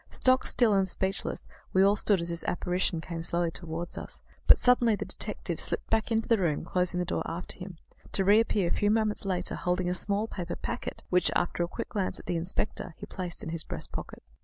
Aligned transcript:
Stock 0.09 0.47
still 0.47 0.73
and 0.73 0.89
speechless 0.89 1.47
we 1.73 1.83
all 1.83 1.95
stood 1.95 2.19
as 2.19 2.29
this 2.29 2.43
apparition 2.45 3.01
came 3.01 3.21
slowly 3.21 3.51
towards 3.51 3.99
us; 3.99 4.19
but 4.47 4.57
suddenly 4.57 4.95
the 4.95 5.05
detective 5.05 5.59
slipped 5.59 5.87
back 5.91 6.11
into 6.11 6.27
the 6.27 6.39
room, 6.39 6.65
closing 6.65 6.99
the 6.99 7.05
door 7.05 7.21
after 7.23 7.59
him, 7.59 7.77
to 8.11 8.25
reappear 8.25 8.67
a 8.67 8.73
few 8.73 8.89
moments 8.89 9.25
later 9.25 9.53
holding 9.53 9.87
a 9.91 9.93
small 9.93 10.27
paper 10.27 10.55
packet, 10.55 11.03
which, 11.11 11.29
after 11.35 11.61
a 11.63 11.67
quick 11.67 11.89
glance 11.89 12.17
at 12.19 12.25
the 12.25 12.35
inspector, 12.35 12.95
he 12.97 13.05
placed 13.05 13.43
in 13.43 13.49
his 13.49 13.63
breast 13.63 13.91
pocket. 13.91 14.23